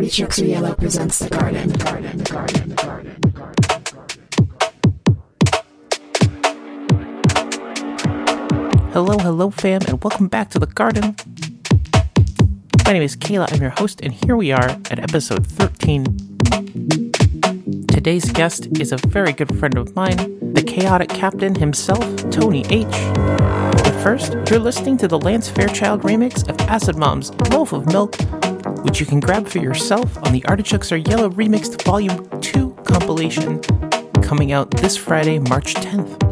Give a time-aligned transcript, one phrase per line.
[0.00, 1.72] Artichokes Are Yellow presents The Garden.
[1.72, 3.82] Garden, Garden, Garden, Garden.
[8.94, 11.14] Hello, hello, fam, and welcome back to the garden.
[12.86, 16.06] My name is Kayla, I'm your host, and here we are at episode 13.
[17.88, 20.16] Today's guest is a very good friend of mine,
[20.54, 22.86] the chaotic captain himself, Tony H.
[22.86, 28.16] But first, you're listening to the Lance Fairchild remix of Acidmom's Loaf of Milk,
[28.82, 33.60] which you can grab for yourself on the Artichokes Are Yellow Remixed Volume 2 compilation,
[34.22, 36.29] coming out this Friday, March 10th.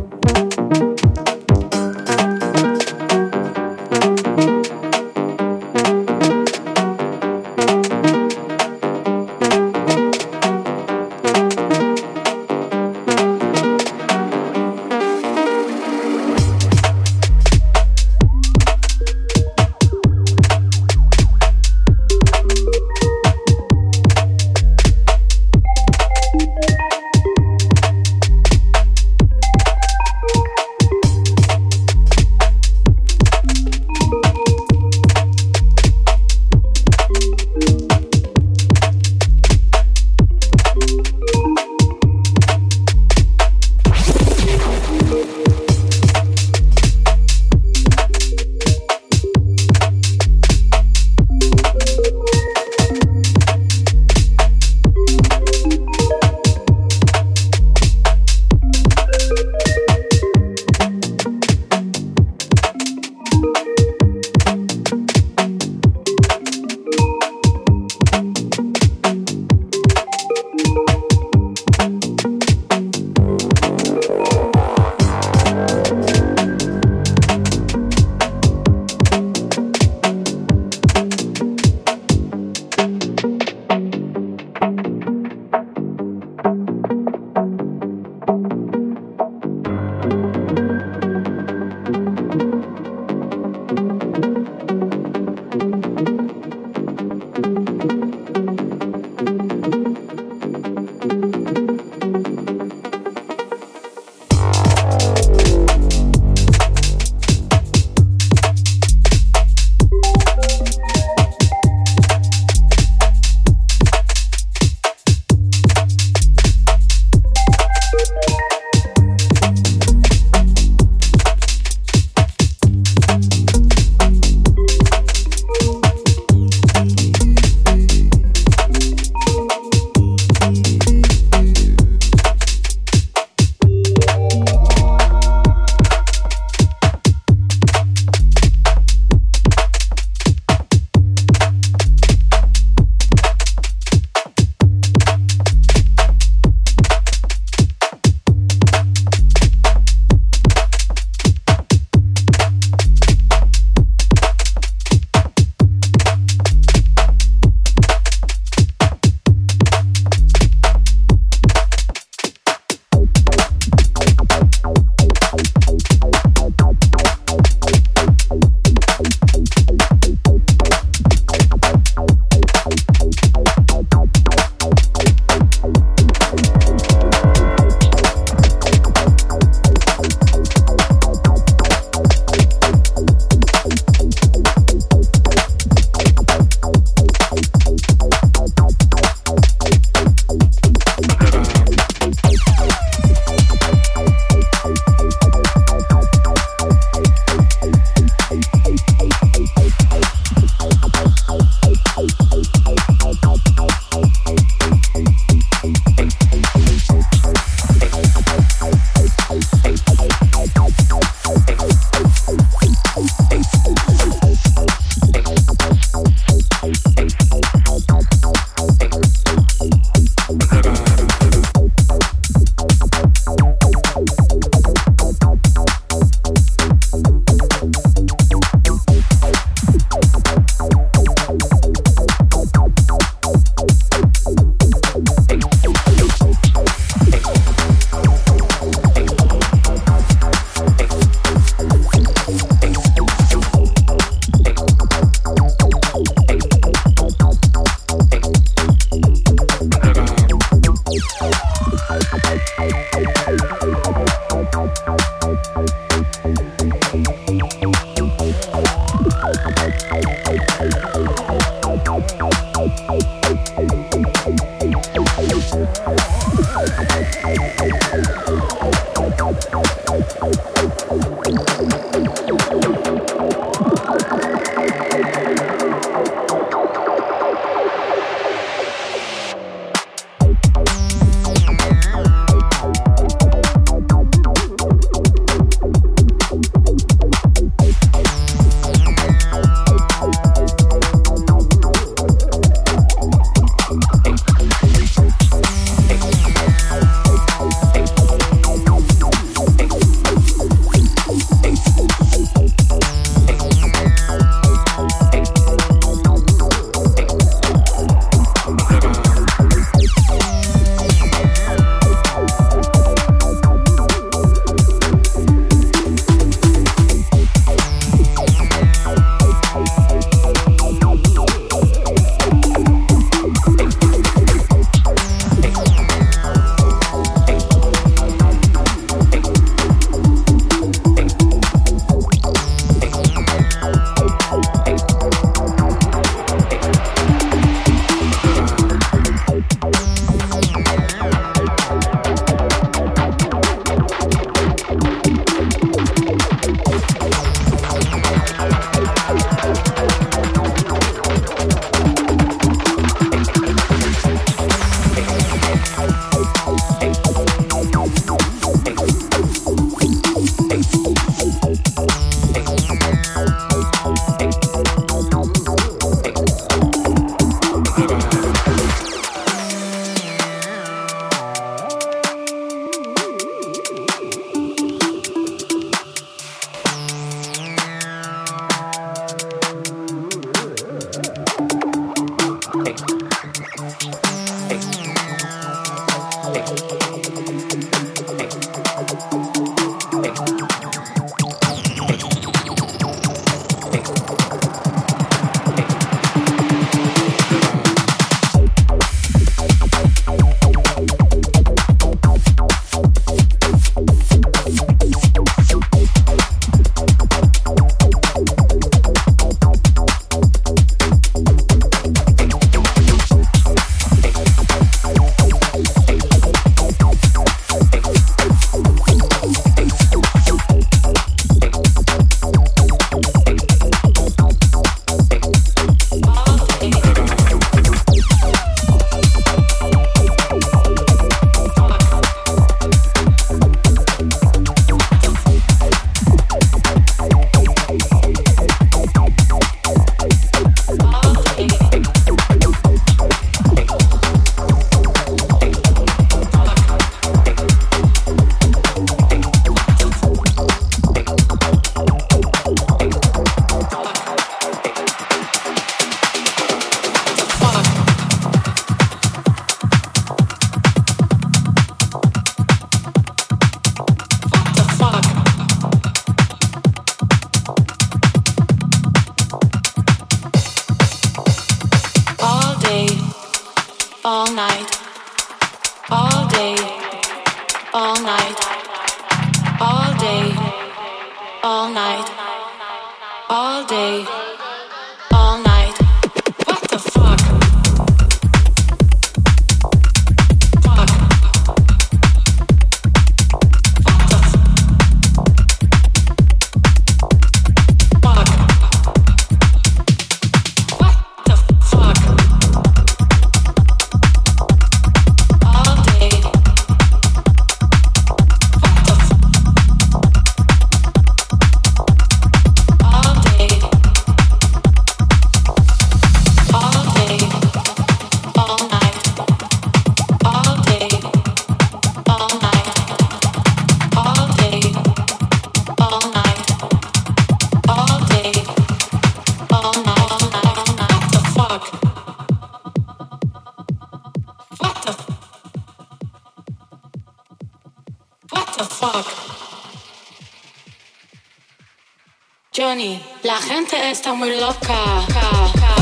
[542.53, 545.78] Johnny, la gente está muy loca.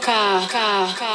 [0.00, 1.08] Why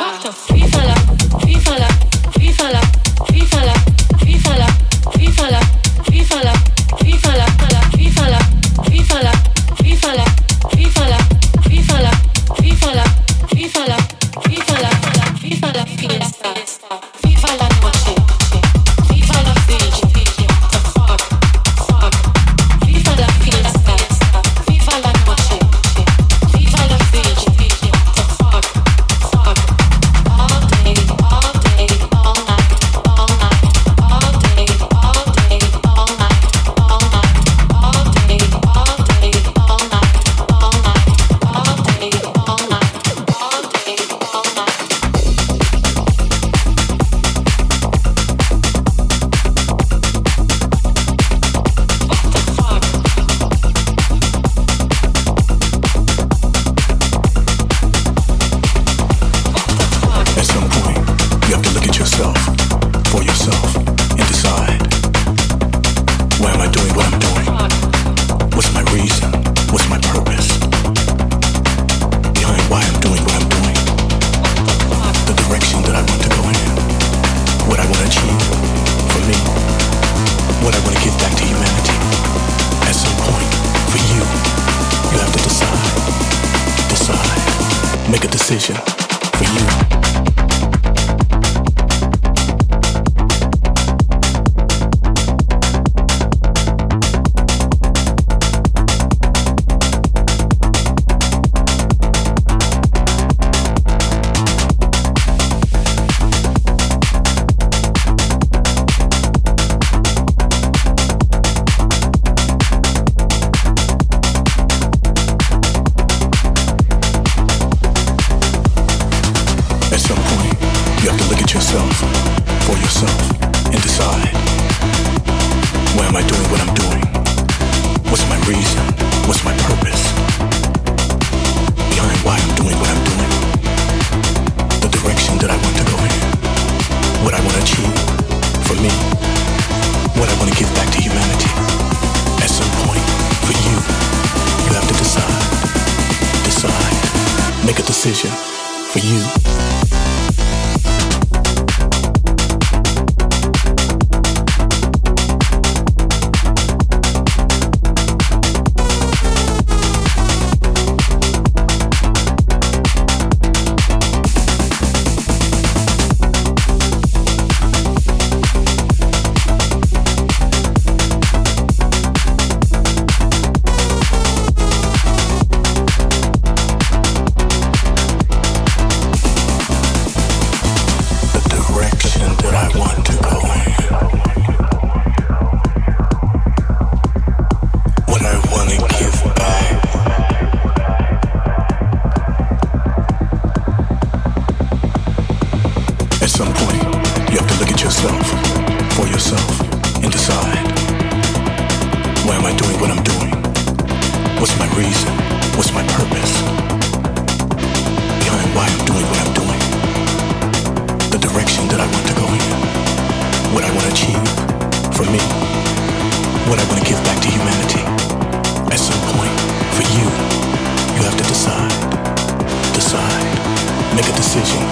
[224.38, 224.67] 谢谢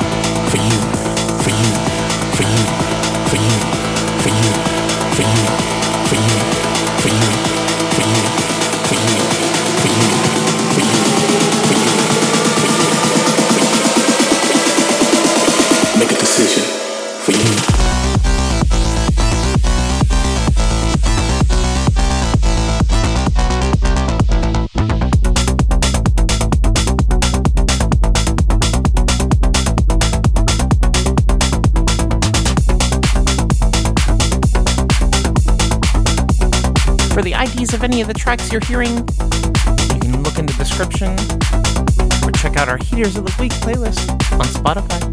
[38.26, 41.12] tracks you're hearing, you can look in the description
[42.26, 45.06] or check out our Heaters of the Week playlist on Spotify.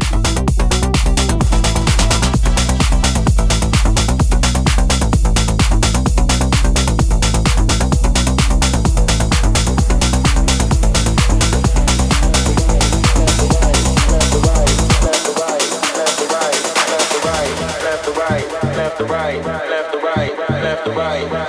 [20.95, 21.42] right.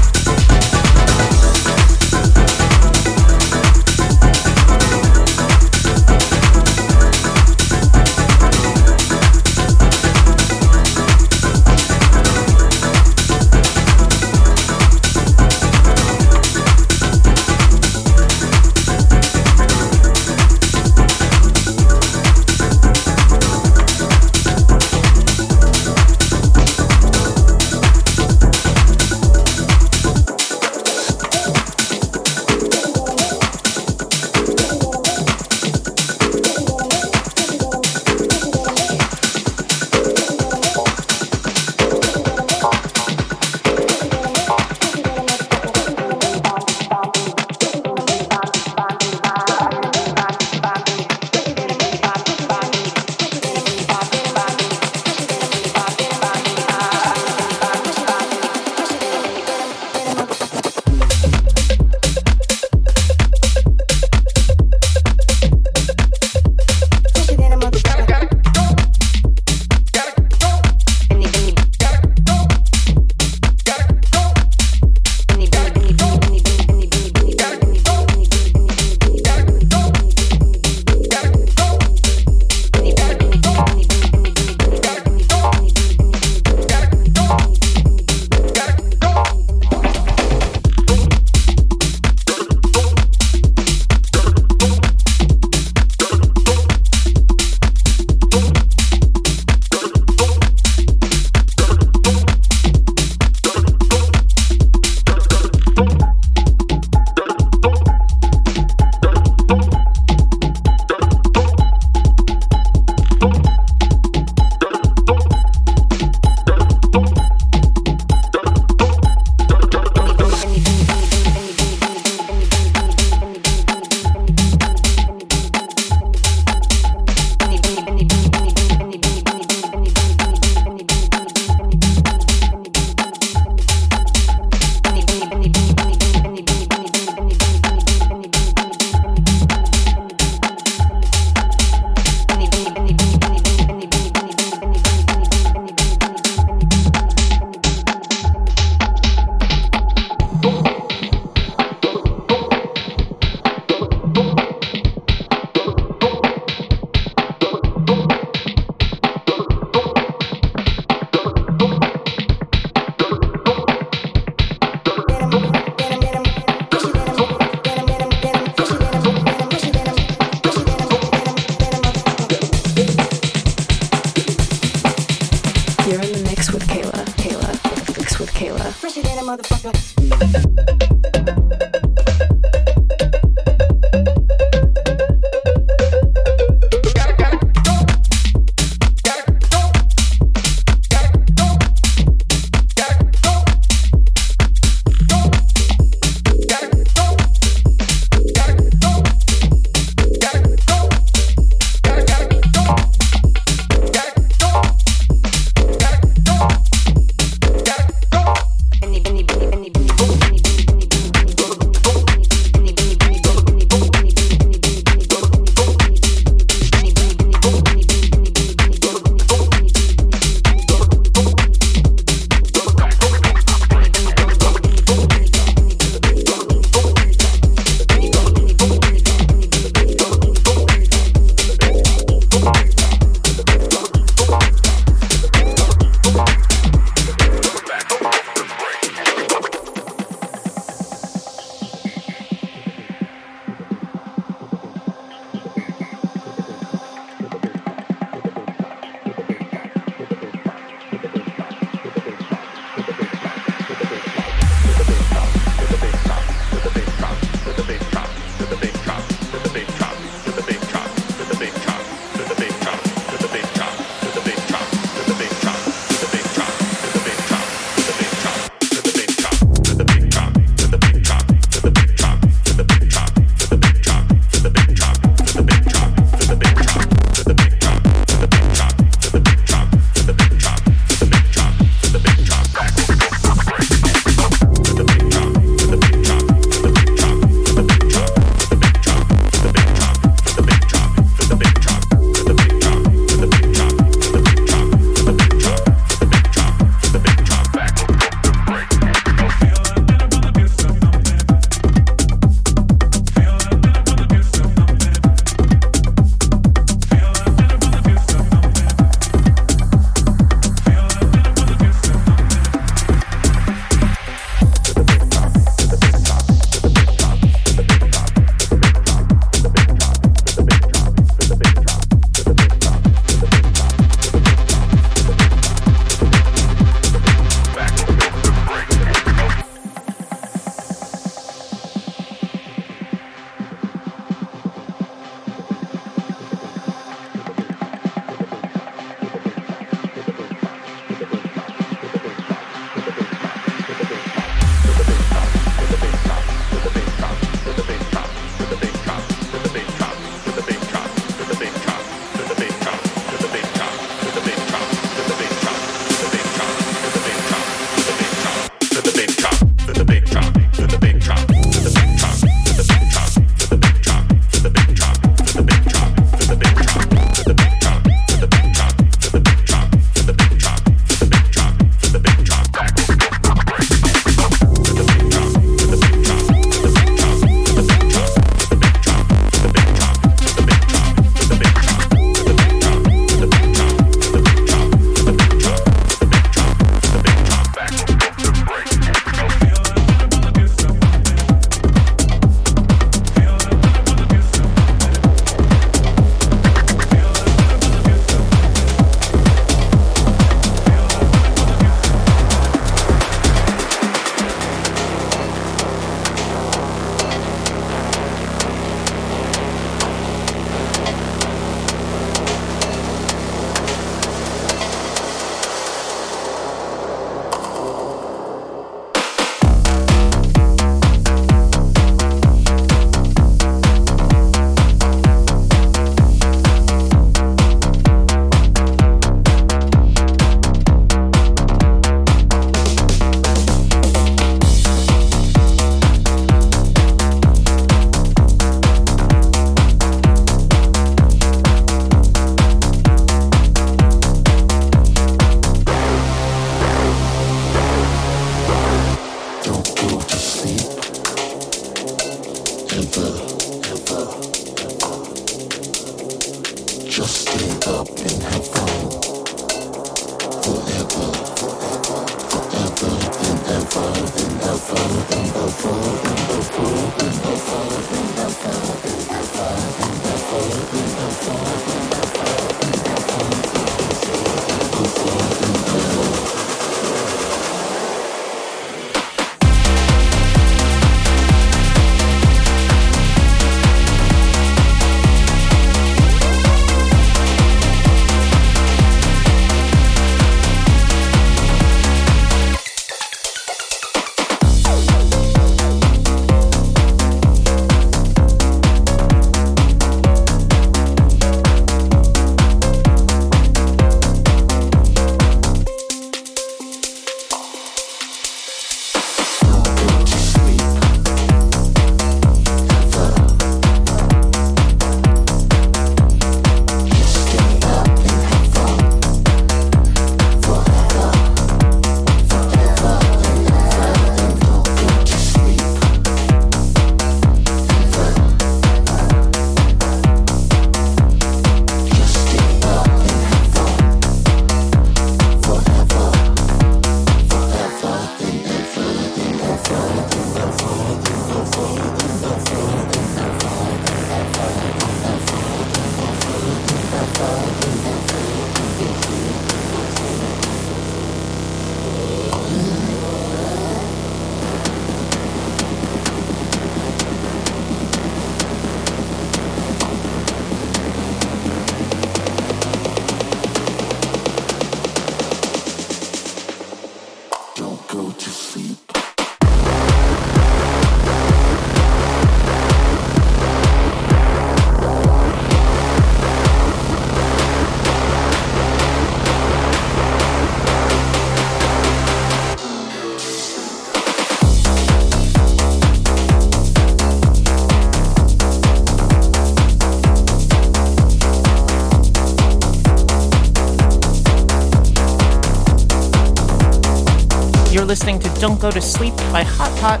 [597.86, 600.00] Listening to Don't Go to Sleep by Hot Pot,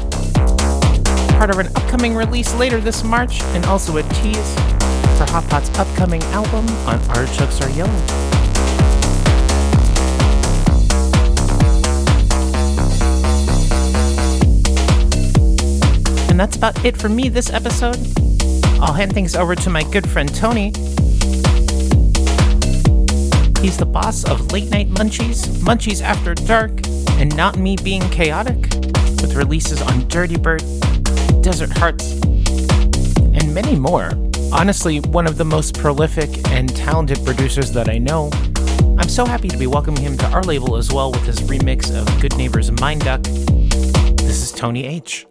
[1.38, 4.54] part of an upcoming release later this March, and also a tease
[5.16, 7.92] for Hot Pot's upcoming album on Artichokes Are Yellow.
[16.28, 17.98] And that's about it for me this episode.
[18.80, 20.72] I'll hand things over to my good friend Tony.
[23.62, 26.72] He's the boss of Late Night Munchies, Munchies After Dark,
[27.18, 28.56] and Not Me Being Chaotic,
[29.20, 30.62] with releases on Dirtybird,
[31.42, 34.10] Desert Hearts, and many more.
[34.52, 38.30] Honestly, one of the most prolific and talented producers that I know.
[38.98, 41.94] I'm so happy to be welcoming him to our label as well with his remix
[41.94, 43.22] of Good Neighbors Mind Duck.
[43.22, 45.26] This is Tony H.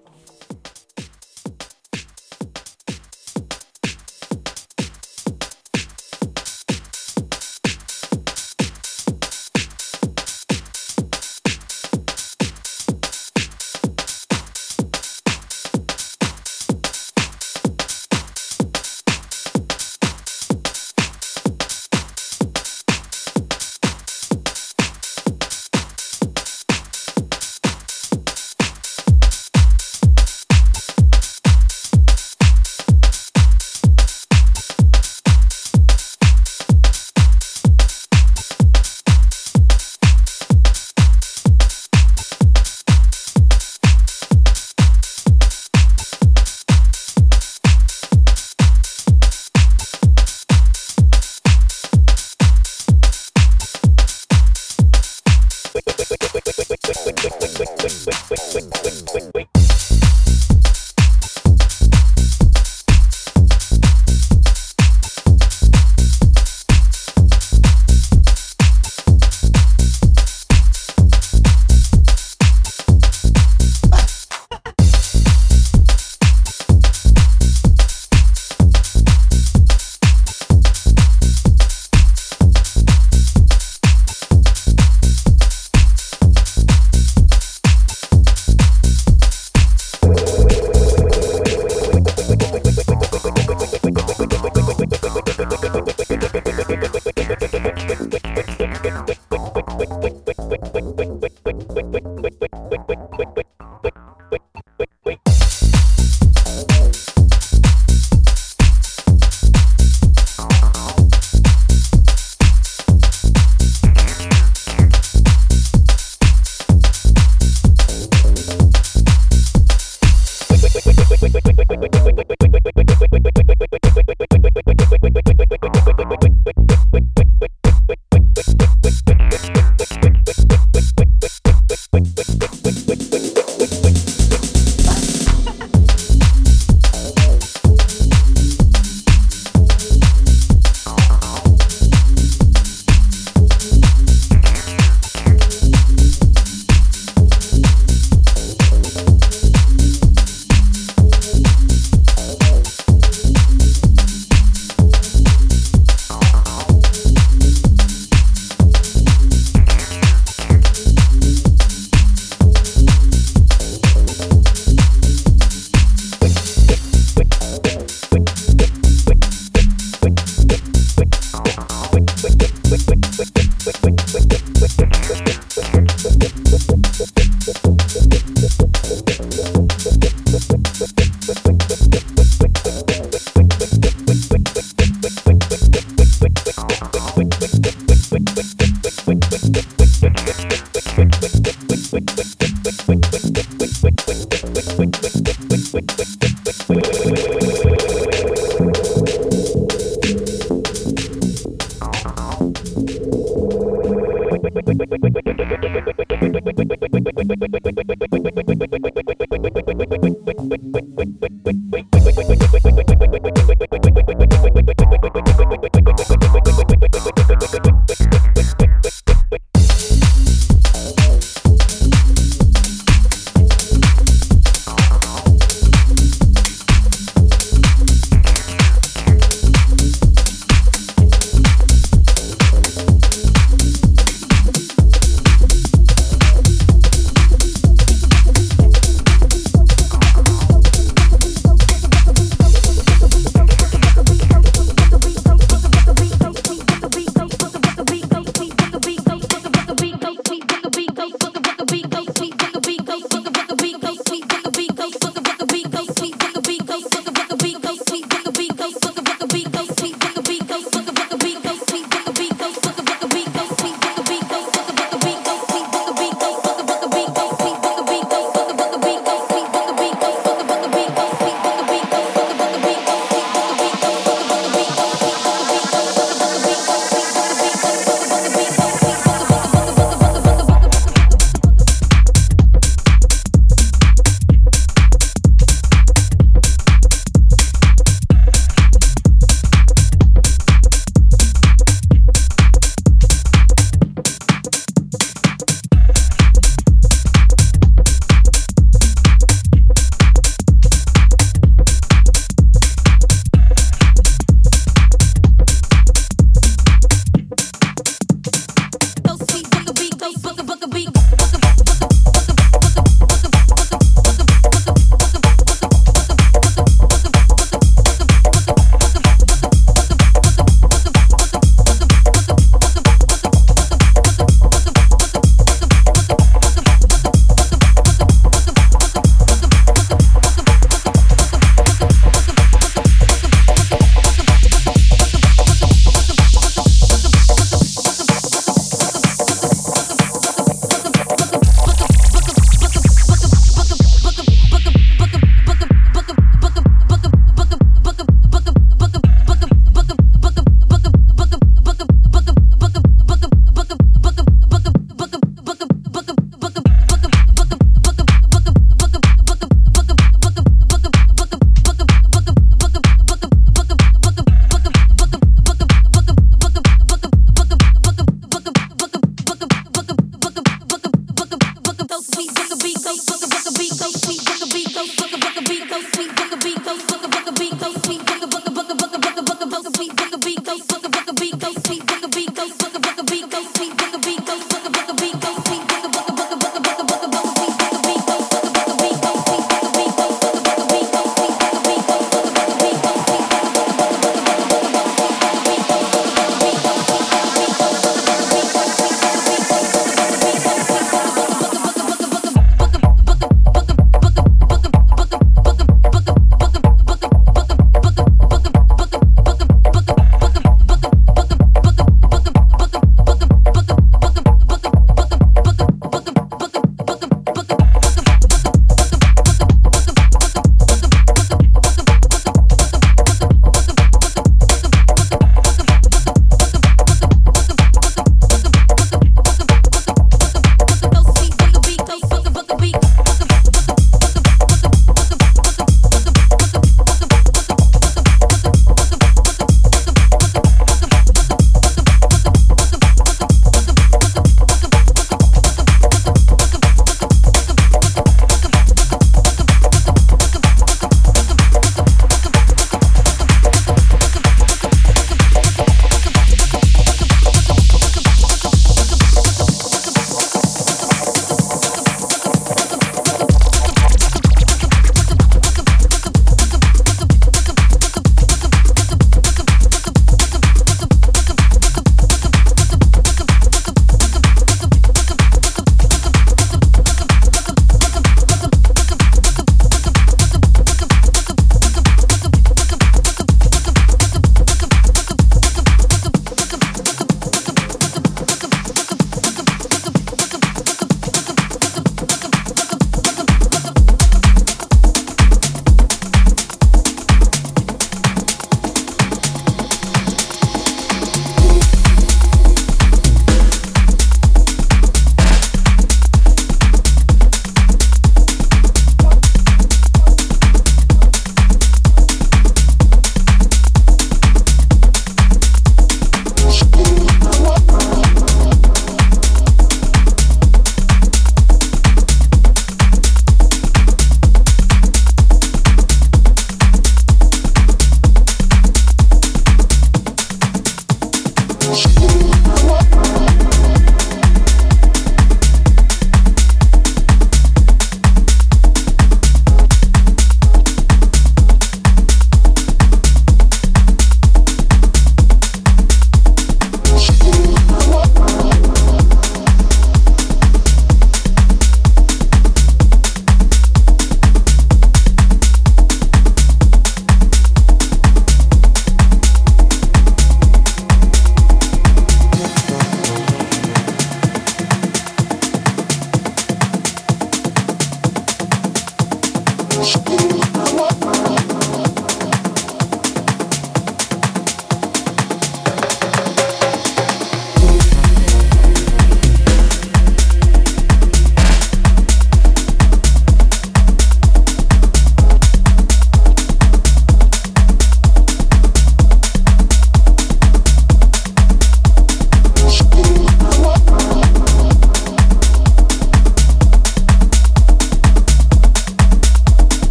[569.84, 570.35] Should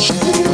[0.00, 0.49] artichokes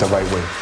[0.00, 0.59] the right way?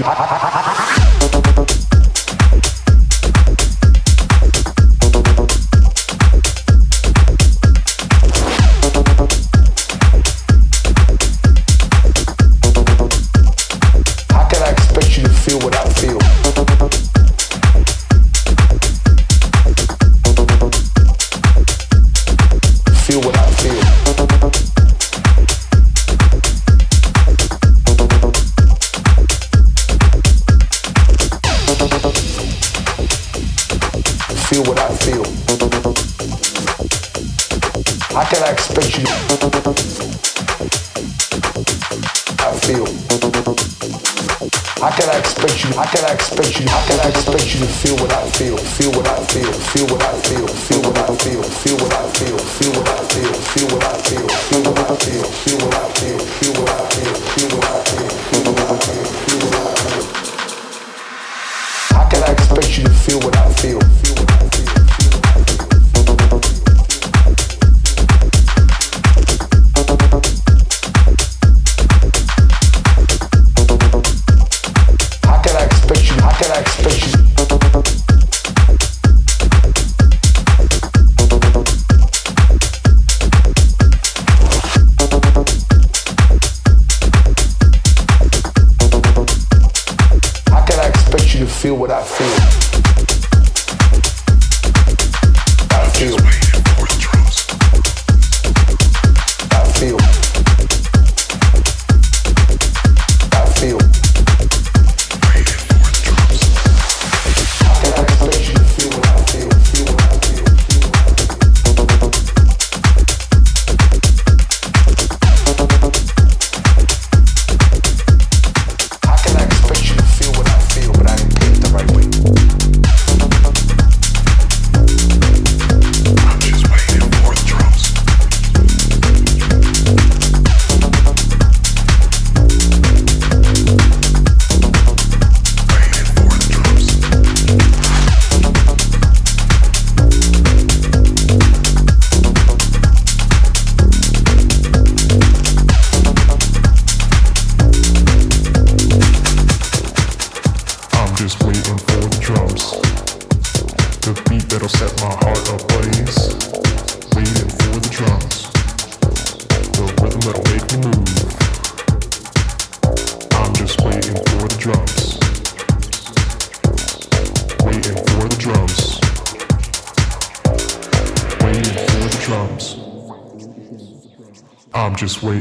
[0.00, 0.27] Expect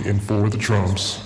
[0.07, 1.16] waiting for the drums.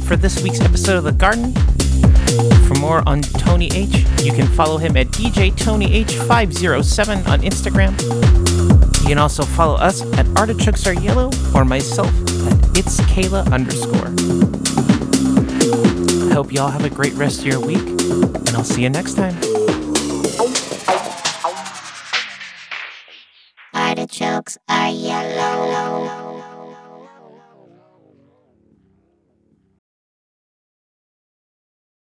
[0.00, 1.52] For this week's episode of The Garden.
[2.66, 7.92] For more on Tony H, you can follow him at DJ Tony H507 on Instagram.
[9.02, 14.12] You can also follow us at Artichokes Are Yellow or myself at It's Kayyluhh underscore.
[16.30, 18.90] I hope you all have a great rest of your week, and I'll see you
[18.90, 19.53] next time.